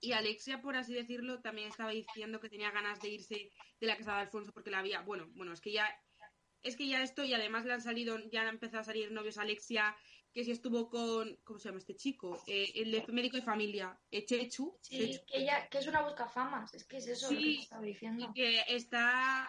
[0.00, 3.96] y Alexia, por así decirlo, también estaba diciendo que tenía ganas de irse de la
[3.96, 5.00] casa de Alfonso porque la había.
[5.02, 5.88] Bueno, bueno, es que ya.
[6.62, 9.36] Es que ya esto, y además le han salido, ya han empezado a salir novios
[9.36, 9.94] a Alexia,
[10.32, 11.36] que si estuvo con.
[11.44, 12.42] ¿Cómo se llama este chico?
[12.46, 14.78] Eh, el médico de familia, Chechu.
[14.80, 18.26] Sí, Que, ella, que es una buscafamas, es que es eso lo que estaba diciendo.
[18.26, 19.48] Y que está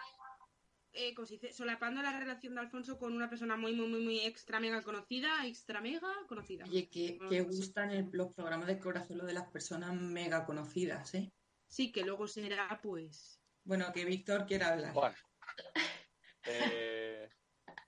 [0.96, 1.14] eh,
[1.52, 5.46] solapando la relación de Alfonso con una persona muy, muy, muy, muy extra mega conocida,
[5.46, 6.64] extra mega conocida.
[6.64, 11.14] Oye, que, que gustan el, los programas de corazón lo de las personas mega conocidas,
[11.14, 11.32] ¿eh?
[11.68, 13.40] Sí, que luego será, pues.
[13.64, 14.92] Bueno, que Víctor quiera hablar.
[14.92, 15.16] Bueno.
[16.48, 17.28] Eh,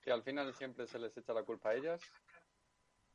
[0.01, 2.01] que al final siempre se les echa la culpa a ellas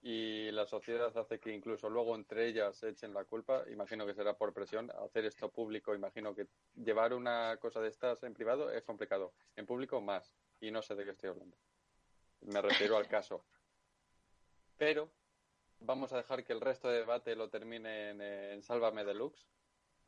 [0.06, 4.36] y la sociedad hace que incluso luego entre ellas echen la culpa, imagino que será
[4.36, 8.84] por presión, hacer esto público, imagino que llevar una cosa de estas en privado es
[8.84, 11.56] complicado, en público más, y no sé de qué estoy hablando.
[12.42, 13.46] Me refiero al caso.
[14.76, 15.10] Pero
[15.80, 18.10] vamos a dejar que el resto de debate lo termine
[18.52, 19.46] en, Sálvame Deluxe.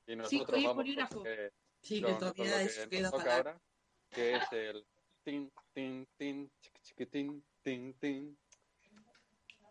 [0.07, 0.85] Y nosotros vamos
[1.25, 3.59] que, sí, que todavía es, que ahora,
[4.11, 4.87] que es el
[5.25, 6.51] tin, tin, tin,
[6.83, 8.39] chiquitín, tin, tin,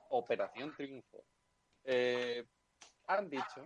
[0.10, 1.24] Operación Triunfo.
[1.84, 2.46] Eh,
[3.08, 3.66] han dicho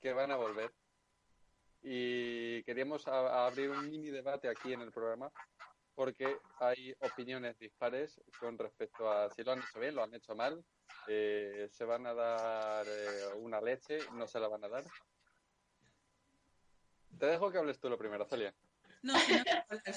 [0.00, 0.72] que van a volver
[1.82, 5.32] y queríamos abrir un mini debate aquí en el programa
[5.94, 10.34] porque hay opiniones dispares con respecto a si lo han hecho bien, lo han hecho
[10.34, 10.64] mal,
[11.08, 14.84] eh, se van a dar eh, una leche, no se la van a dar.
[17.18, 18.54] Te dejo que hables tú lo primero, Celia.
[19.02, 19.14] No,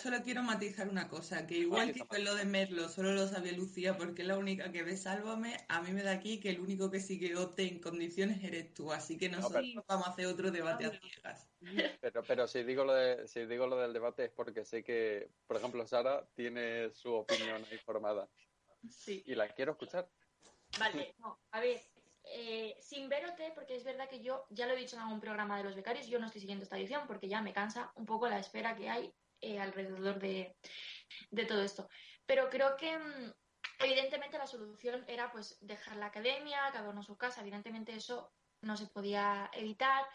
[0.02, 3.52] solo quiero matizar una cosa, que igual que con lo de Merlo solo lo sabía
[3.52, 6.60] Lucía porque es la única que ve Sálvame, a mí me da aquí que el
[6.60, 10.50] único que sigue OTE en condiciones eres tú, así que nosotros vamos a hacer otro
[10.50, 11.48] debate a ciegas.
[12.02, 15.30] Pero, pero si digo lo de, si digo lo del debate es porque sé que,
[15.46, 18.28] por ejemplo, Sara tiene su opinión informada.
[18.90, 19.24] Sí.
[19.26, 20.10] Y la quiero escuchar.
[20.80, 21.80] Vale, no, a ver,
[22.28, 25.58] eh, sin verote, porque es verdad que yo ya lo he dicho en algún programa
[25.58, 28.28] de los becarios, yo no estoy siguiendo esta edición porque ya me cansa un poco
[28.28, 30.56] la espera que hay eh, alrededor de,
[31.48, 31.88] todo esto.
[32.26, 33.34] Pero creo que mm,
[33.80, 38.76] evidentemente la solución era pues dejar la academia, cada uno su casa, evidentemente eso no
[38.76, 40.06] se podía evitar.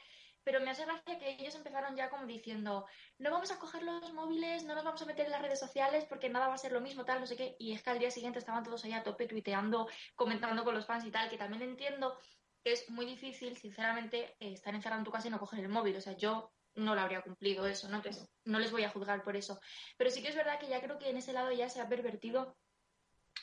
[0.50, 2.84] Pero me hace gracia que ellos empezaron ya como diciendo,
[3.18, 6.04] no vamos a coger los móviles, no nos vamos a meter en las redes sociales
[6.08, 7.54] porque nada va a ser lo mismo, tal, no sé qué.
[7.60, 10.86] Y es que al día siguiente estaban todos ahí a tope tuiteando, comentando con los
[10.86, 12.18] fans y tal, que también entiendo
[12.64, 15.68] que es muy difícil, sinceramente, eh, estar encerrado en tu casa y no coger el
[15.68, 15.94] móvil.
[15.96, 17.98] O sea, yo no lo habría cumplido eso, ¿no?
[17.98, 19.60] Entonces, no les voy a juzgar por eso.
[19.96, 21.88] Pero sí que es verdad que ya creo que en ese lado ya se ha
[21.88, 22.56] pervertido,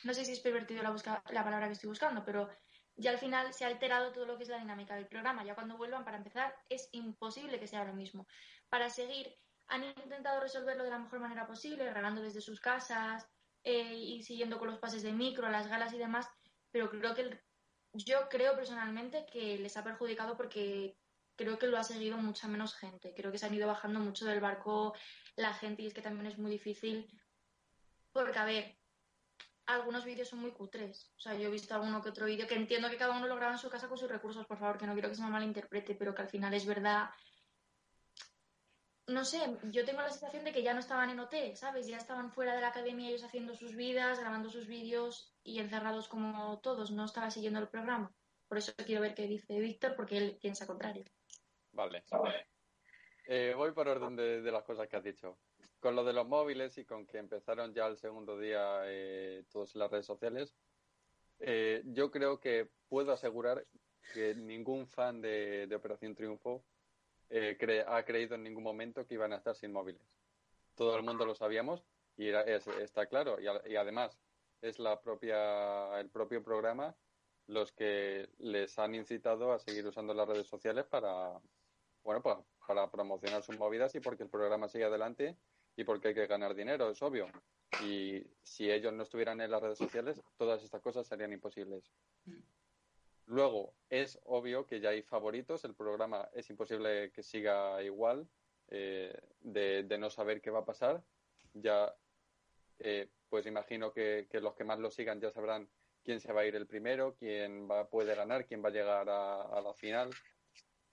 [0.04, 0.94] no sé si es pervertido la,
[1.30, 2.50] la palabra que estoy buscando, pero
[2.98, 5.46] ya al final se ha alterado todo lo que es la dinámica del programa.
[5.46, 8.28] Ya cuando vuelvan, para empezar, es imposible que sea lo mismo.
[8.70, 9.36] Para seguir,
[9.68, 13.28] han intentado resolverlo de la mejor manera posible, grabando desde sus casas
[13.64, 16.28] eh, y siguiendo con los pases de micro, las galas y demás,
[16.72, 17.40] pero creo que
[17.94, 20.98] yo creo personalmente que les ha perjudicado porque
[21.36, 23.14] creo que lo ha seguido mucha menos gente.
[23.16, 24.96] Creo que se han ido bajando mucho del barco
[25.36, 27.08] la gente y es que también es muy difícil
[28.12, 28.76] porque, a ver,
[29.68, 31.12] algunos vídeos son muy cutres.
[31.18, 33.36] O sea, yo he visto alguno que otro vídeo que entiendo que cada uno lo
[33.36, 35.30] graba en su casa con sus recursos, por favor, que no quiero que se me
[35.30, 37.10] malinterprete, pero que al final es verdad.
[39.08, 41.88] No sé, yo tengo la sensación de que ya no estaban en OT, ¿sabes?
[41.88, 46.10] Ya estaban fuera de la academia ellos haciendo sus vidas, grabando sus vídeos y encerrados
[46.10, 46.92] como todos.
[46.92, 48.14] No estaba siguiendo el programa.
[48.48, 51.06] Por eso quiero ver qué dice Víctor, porque él piensa contrario.
[51.72, 52.04] Vale.
[53.28, 55.38] Eh, voy por orden de, las cosas que has dicho.
[55.80, 59.76] Con lo de los móviles y con que empezaron ya el segundo día eh, todas
[59.76, 60.56] las redes sociales,
[61.40, 63.66] eh, yo creo que puedo asegurar
[64.14, 66.64] que ningún fan de, Operación Triunfo
[67.88, 70.02] ha creído en ningún momento que iban a estar sin móviles.
[70.76, 71.84] Todo el mundo lo sabíamos
[72.16, 73.38] y está claro.
[73.40, 74.18] Y, y, además
[74.62, 76.96] es la propia, el propio programa
[77.48, 81.40] los que les han incitado a seguir usando las redes sociales para,
[82.04, 82.38] bueno, pues
[82.68, 85.38] para promocionar sus movidas y porque el programa sigue adelante
[85.78, 87.28] y porque hay que ganar dinero, es obvio.
[87.84, 91.92] Y si ellos no estuvieran en las redes sociales, todas estas cosas serían imposibles.
[93.28, 98.28] Luego, es obvio que ya hay favoritos, el programa es imposible que siga igual,
[98.70, 101.04] eh, de, no saber qué va a pasar.
[101.54, 101.94] Ya,
[102.80, 105.70] eh, pues imagino que, los que más lo sigan ya sabrán
[106.04, 109.10] quién se va a ir el primero, quién va, puede ganar, quién va a llegar
[109.10, 110.10] a la final.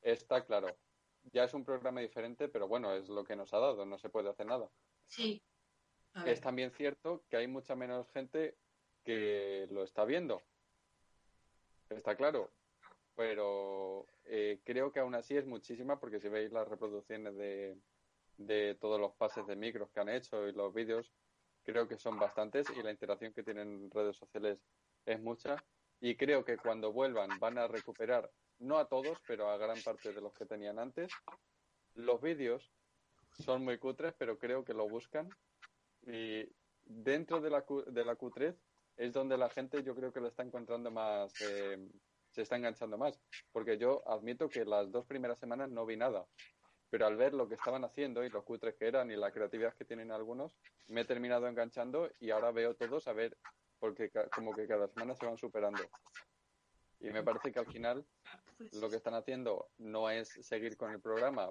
[0.02, 0.76] Está claro
[1.32, 4.08] ya es un programa diferente, pero bueno, es lo que nos ha dado, no se
[4.08, 4.68] puede hacer nada.
[5.06, 5.42] Sí.
[6.26, 8.56] Es también cierto que hay mucha menos gente
[9.04, 10.42] que lo está viendo.
[11.90, 12.50] Está claro.
[13.16, 17.76] Pero eh, creo que aún así es muchísima porque si veis las reproducciones de,
[18.38, 21.12] de todos los pases de micros que han hecho y los vídeos,
[21.64, 24.58] creo que son bastantes y la interacción que tienen en redes sociales
[25.06, 25.56] es mucha.
[26.00, 28.30] Y creo que cuando vuelvan van a recuperar
[28.64, 31.12] no a todos, pero a gran parte de los que tenían antes.
[31.94, 32.72] Los vídeos
[33.44, 35.28] son muy cutres, pero creo que lo buscan.
[36.06, 36.48] Y
[36.84, 38.56] dentro de la, de la cutrez
[38.96, 41.88] es donde la gente yo creo que lo está encontrando más, eh,
[42.30, 43.20] se está enganchando más.
[43.52, 46.26] Porque yo admito que las dos primeras semanas no vi nada.
[46.90, 49.74] Pero al ver lo que estaban haciendo y los cutres que eran y la creatividad
[49.74, 50.56] que tienen algunos,
[50.88, 53.36] me he terminado enganchando y ahora veo todos a ver,
[53.80, 55.82] porque como que cada semana se van superando.
[57.04, 58.02] Y me parece que al final
[58.80, 61.50] lo que están haciendo no es seguir con el programa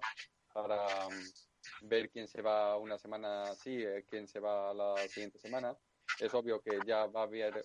[0.51, 5.37] para mm, ver quién se va una semana así, eh, quién se va la siguiente
[5.37, 5.77] semana.
[6.19, 7.63] Es obvio que ya va a haber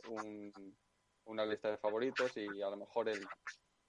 [1.24, 3.10] una lista de favoritos y a lo mejor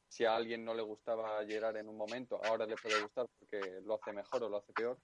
[0.08, 3.82] si a alguien no le gustaba llegar en un momento, ahora le puede gustar porque
[3.84, 4.98] lo hace mejor o lo hace peor.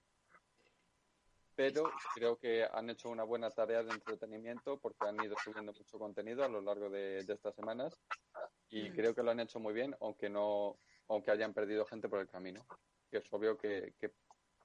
[1.54, 5.98] Pero creo que han hecho una buena tarea de entretenimiento porque han ido subiendo mucho
[5.98, 7.98] contenido a lo largo de estas semanas
[8.78, 12.20] y creo que lo han hecho muy bien, aunque no, aunque hayan perdido gente por
[12.20, 12.66] el camino,
[13.10, 13.94] que es obvio que,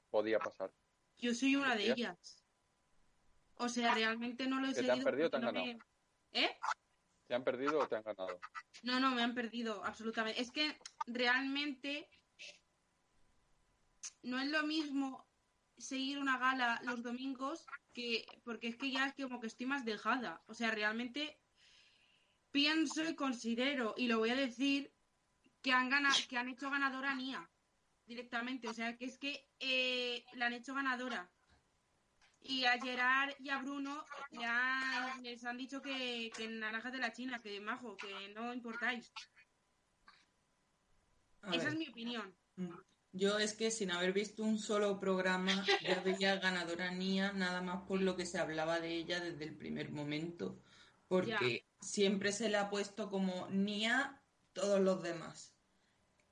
[0.10, 0.69] podía pasar.
[1.17, 2.43] Yo soy una de ellas.
[3.56, 4.93] O sea, realmente no lo he seguido.
[4.93, 5.65] ¿Te han perdido o te han ganado?
[6.34, 6.60] ¿Eh?
[7.28, 8.39] ¿Te han perdido o te han ganado?
[8.84, 10.41] No, no, me han perdido, absolutamente.
[10.41, 12.10] Es que realmente
[14.24, 15.26] no es lo mismo
[15.78, 19.85] seguir una gala los domingos que porque es que ya es como que estoy más
[19.85, 20.44] dejada.
[20.48, 21.40] O sea, realmente
[22.52, 24.91] pienso y considero, y lo voy a decir,
[25.62, 27.49] que han, ganado, que han hecho ganadora a Nia
[28.06, 28.67] directamente.
[28.67, 31.29] O sea, que es que eh, la han hecho ganadora.
[32.43, 37.13] Y a Gerard y a Bruno ya les han dicho que, que naranjas de la
[37.13, 39.12] China, que majo, que no importáis.
[41.52, 42.33] Esa es mi opinión.
[42.56, 42.71] Mm.
[43.13, 47.83] Yo es que sin haber visto un solo programa ya veía ganadora Nia, nada más
[47.85, 50.58] por lo que se hablaba de ella desde el primer momento.
[51.12, 55.53] Porque siempre se le ha puesto como Nia todos los demás.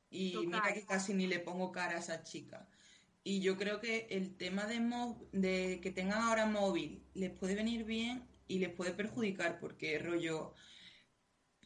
[0.09, 2.67] Y mira que casi ni le pongo cara a esa chica.
[3.23, 4.79] Y yo creo que el tema de,
[5.33, 10.53] de que tengan ahora móvil les puede venir bien y les puede perjudicar porque rollo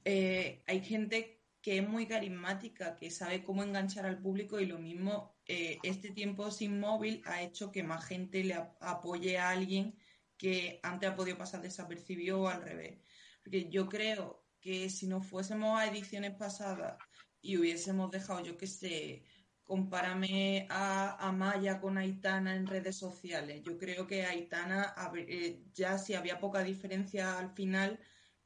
[0.05, 4.80] eh, hay gente que es muy carismática, que sabe cómo enganchar al público y lo
[4.80, 9.95] mismo eh, este tiempo sin móvil ha hecho que más gente le apoye a alguien
[10.38, 13.00] que antes ha podido pasar desapercibido o al revés.
[13.44, 16.98] Porque yo creo que si nos fuésemos a ediciones pasadas
[17.42, 19.24] y hubiésemos dejado, yo qué sé,
[19.66, 23.62] compárame a, Maya con Aitana en redes sociales.
[23.64, 28.00] Yo creo que Aitana, eh, ya si había poca diferencia al final,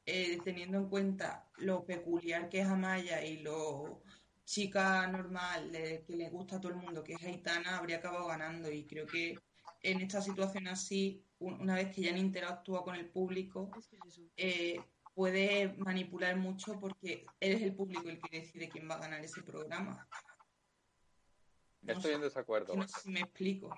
[0.06, 4.02] eh, teniendo en cuenta lo peculiar que es Amaya y lo
[4.44, 5.70] chica normal
[6.06, 8.70] que le gusta a todo el mundo, que es Aitana, habría acabado ganando.
[8.70, 9.38] Y creo que
[9.82, 13.70] en esta situación así, una vez que ya han interactúa con el público,
[14.36, 14.80] eh,
[15.14, 19.42] puede manipular mucho porque es el público el que decide quién va a ganar ese
[19.42, 20.08] programa.
[21.86, 22.74] Estoy en desacuerdo.
[22.74, 23.70] No sé si me explico.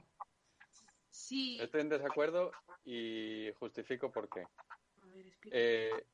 [1.11, 1.59] Sí.
[1.61, 2.51] Estoy en desacuerdo
[2.85, 4.47] y justifico por qué.
[5.51, 6.07] Eh,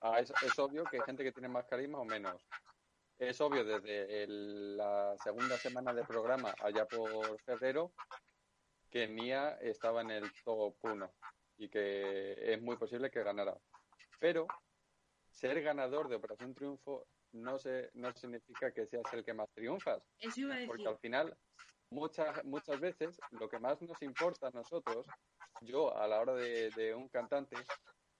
[0.00, 2.36] ah, es, obvio que hay gente que tiene más carisma o menos.
[3.18, 7.92] Es obvio desde la segunda semana de programa, allá por febrero,
[8.90, 11.10] que Nia estaba en el top 1
[11.58, 13.56] y que es muy posible que ganara.
[14.18, 14.46] Pero
[15.30, 20.02] ser ganador de Operación Triunfo no, se, no significa que seas el que más triunfas.
[20.66, 21.36] Porque al final,
[21.90, 25.06] muchas, muchas veces, lo que más nos importa a nosotros,
[25.60, 27.56] yo a la hora de, un cantante,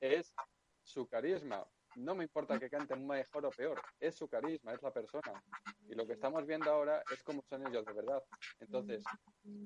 [0.01, 0.35] es
[0.83, 1.67] su carisma.
[1.97, 5.43] No me importa que cante mejor o peor, es su carisma, es la persona.
[5.89, 8.23] Y lo que estamos viendo ahora es cómo son ellos de verdad.
[8.61, 9.03] Entonces,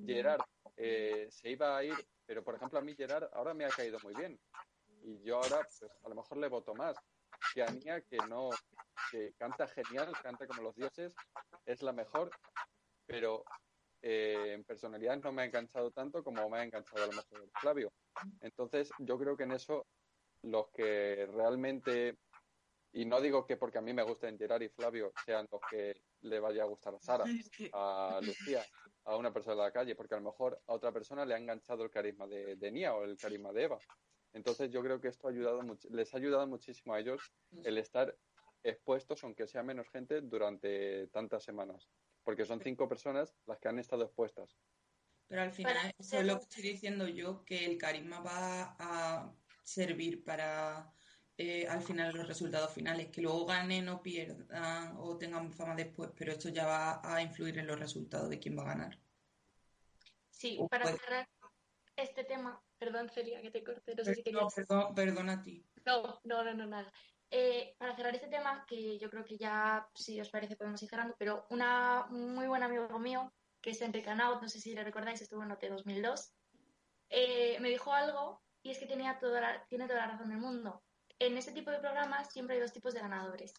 [0.05, 0.41] Gerard
[0.77, 1.95] eh, se iba a ir,
[2.25, 4.39] pero por ejemplo a mí Gerard ahora me ha caído muy bien.
[5.03, 6.95] Y yo ahora, pues a lo mejor le voto más
[7.53, 8.49] que a Nia, que no,
[9.11, 11.13] que canta genial, canta como los dioses,
[11.65, 12.31] es la mejor,
[13.05, 13.45] pero
[14.01, 17.49] eh, en personalidad no me ha enganchado tanto como me ha enganchado a lo mejor
[17.59, 17.93] Flavio.
[18.41, 19.85] Entonces, yo creo que en eso
[20.43, 22.17] los que realmente,
[22.93, 26.01] y no digo que porque a mí me gusten Gerard y Flavio sean los que
[26.21, 27.25] le vaya a gustar a Sara,
[27.73, 28.63] a Lucía,
[29.05, 31.37] a una persona de la calle, porque a lo mejor a otra persona le ha
[31.37, 33.79] enganchado el carisma de, de Nia o el carisma de Eva.
[34.33, 37.31] Entonces yo creo que esto ha ayudado les ha ayudado muchísimo a ellos
[37.63, 38.17] el estar
[38.63, 41.87] expuestos, aunque sea menos gente, durante tantas semanas.
[42.23, 44.57] Porque son cinco personas las que han estado expuestas.
[45.27, 49.33] Pero al final, eso es lo que estoy diciendo yo, que el carisma va a
[49.63, 50.91] servir para
[51.37, 53.09] eh, al final los resultados finales.
[53.11, 57.57] Que luego ganen o pierdan o tengan fama después, pero esto ya va a influir
[57.57, 58.99] en los resultados de quién va a ganar.
[60.29, 61.27] Sí, para cerrar
[61.95, 63.95] este tema, Perdón, Celia, que te corte.
[63.95, 64.53] No sé si querías...
[64.53, 65.65] perdón, perdón a ti.
[65.85, 66.91] No, no, no, no nada.
[67.31, 70.89] Eh, para cerrar este tema, que yo creo que ya, si os parece, podemos ir
[70.89, 74.83] cerrando, pero una muy buen amigo mío, que es Enrique Anaut, no sé si le
[74.83, 76.31] recordáis, estuvo en OT 2002,
[77.09, 80.83] eh, me dijo algo y es que tenía toda tiene toda la razón del mundo.
[81.19, 83.53] En este tipo de programas siempre hay dos tipos de ganadores.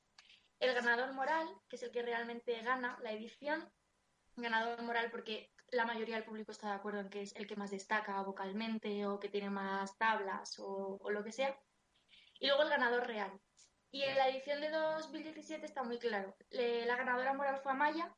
[0.60, 3.70] El ganador moral, que es el que realmente gana la edición,
[4.36, 7.56] ganador moral porque la mayoría del público está de acuerdo en que es el que
[7.56, 11.58] más destaca vocalmente o que tiene más tablas o, lo que sea.
[12.38, 13.32] Y luego el ganador real.
[13.90, 16.36] Y en la edición de 2017 está muy claro.
[16.50, 18.14] la ganadora moral fue Amaya,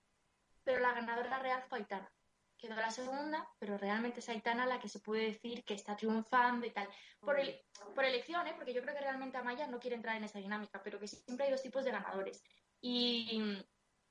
[0.64, 2.10] pero la ganadora real fue Aitana.
[2.58, 6.66] Quedó la segunda, pero realmente es Aitana la que se puede decir que está triunfando
[6.66, 6.88] y tal.
[7.20, 7.56] Por, el,
[7.94, 8.54] por elección, ¿eh?
[8.56, 11.46] porque yo creo que realmente Amaya no quiere entrar en esa dinámica, pero que siempre
[11.46, 12.42] hay dos tipos de ganadores.
[12.80, 13.64] Y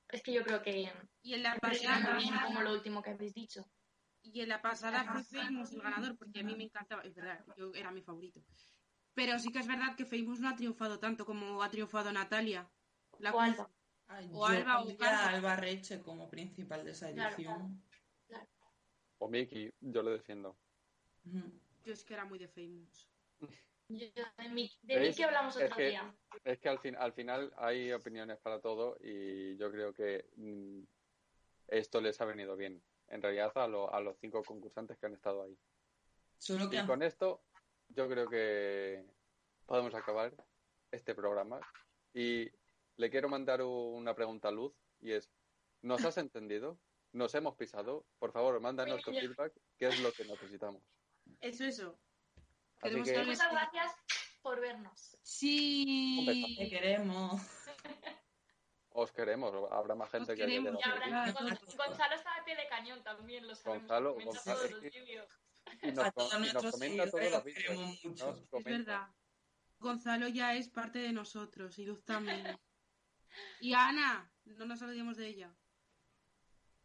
[0.10, 0.92] es que yo creo que.
[1.22, 2.18] Y en la pasada.
[2.46, 3.66] como lo último que habéis dicho.
[4.24, 7.02] Y en la pasada fue Famous el ganador, porque a mí me encantaba.
[7.04, 8.42] Es verdad, yo era mi favorito.
[9.14, 12.70] Pero sí que es verdad que Famous no ha triunfado tanto como ha triunfado Natalia.
[13.20, 13.70] La o Alba.
[14.32, 17.82] o Alba o Alba Reche como principal de esa edición.
[19.20, 20.58] O Miki, yo lo defiendo.
[21.24, 23.10] Yo es que era muy de Famous.
[23.88, 24.70] de mí,
[25.16, 26.14] que hablamos otro día.
[26.44, 30.82] Es que al, fin, al final hay opiniones para todo y yo creo que mm,
[31.68, 35.44] esto les ha venido bien, en realidad, a, a los cinco concursantes que han estado
[35.44, 35.58] ahí.
[36.72, 37.42] y con esto,
[37.90, 39.06] yo creo que
[39.66, 40.34] podemos acabar
[40.92, 41.60] este programa.
[42.14, 42.50] Y
[42.98, 45.30] le quiero mandar una pregunta a Luz y es,
[45.82, 46.80] ¿nos has entendido?
[47.18, 48.06] ¿Nos hemos pisado?
[48.20, 50.84] Por favor, mándanos tu feedback, ¿qué es lo que necesitamos?
[51.42, 52.00] Eso, eso.
[52.84, 53.92] Muchas gracias
[54.44, 55.18] por vernos.
[55.24, 57.42] Sí, te queremos.
[58.90, 60.74] Os queremos, habrá más gente que queremos.
[60.74, 63.82] Gonzalo está de pie de cañón también, lo sabemos.
[63.82, 65.28] Gonzalo, Gonzalo todos los vídeos.
[65.82, 68.00] Y nos, comenta todos los vídeos.
[68.52, 69.08] Es verdad.
[69.80, 72.60] Gonzalo ya es parte de nosotros y Luz también.
[73.60, 75.56] Y Ana, no nos olvidemos de ella.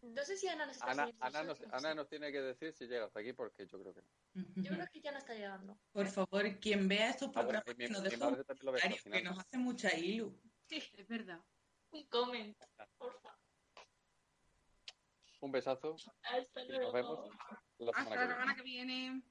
[0.02, 2.86] No sé si Ana nos está Ana, Ana, nos, Ana nos tiene que decir si
[2.86, 4.44] llega hasta aquí porque yo creo que no.
[4.56, 5.78] Yo creo que ya no está llegando.
[5.92, 9.96] Por favor, quien vea estos ah, programas que nos deja un que nos hace mucha
[9.96, 10.36] ilu.
[10.66, 11.40] Sí, es verdad.
[11.90, 12.56] Un comment,
[12.98, 13.38] porfa.
[15.40, 15.96] Un besazo.
[16.22, 16.82] Hasta luego.
[16.82, 17.30] Nos vemos
[17.78, 19.22] la semana Hasta la semana que viene.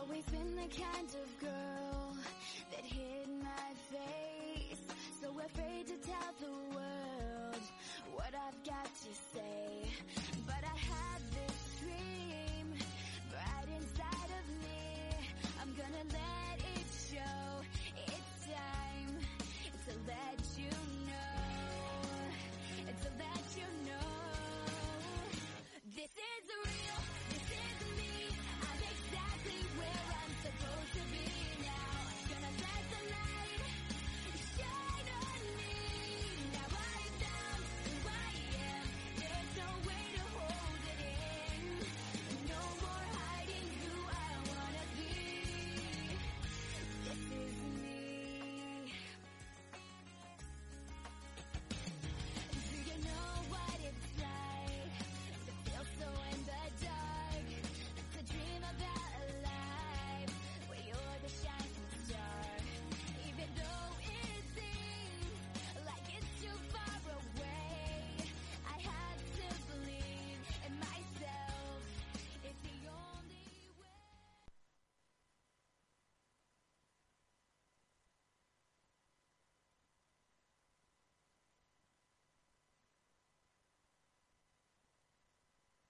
[0.00, 0.24] Always
[0.54, 2.16] the kind of girl
[2.70, 4.80] that hid my face.
[5.20, 7.62] So afraid to tell the world
[8.14, 9.57] what I've got to say.